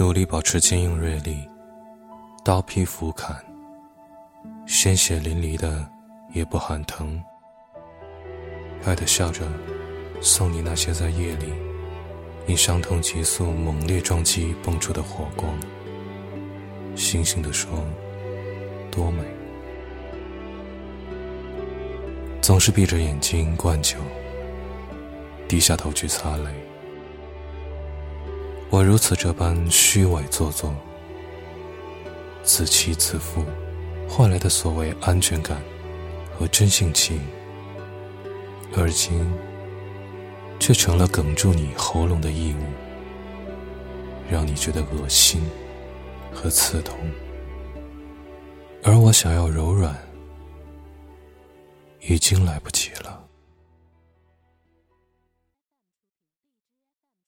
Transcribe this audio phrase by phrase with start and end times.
[0.00, 1.50] 努力保持坚硬锐利，
[2.44, 3.36] 刀劈斧砍，
[4.64, 5.84] 鲜血淋漓的
[6.32, 7.20] 也不喊疼。
[8.84, 9.44] 爱的笑着，
[10.20, 11.52] 送你那些在夜里
[12.46, 15.52] 因伤痛急速猛烈撞击蹦出的火光。
[16.94, 17.68] 星星的说
[18.92, 19.24] ：“多美。”
[22.40, 23.98] 总是闭着眼睛灌酒，
[25.48, 26.44] 低下头去擦泪。
[28.70, 30.74] 我如此这般虚伪做作，
[32.42, 33.42] 自欺自负，
[34.06, 35.60] 换来的所谓安全感
[36.38, 37.20] 和真性情，
[38.76, 39.26] 而今
[40.60, 42.62] 却成了哽住你喉咙的异物，
[44.30, 45.40] 让你觉得恶心
[46.32, 46.94] 和刺痛。
[48.84, 49.96] 而我想要柔软，
[52.02, 53.27] 已经来不及了。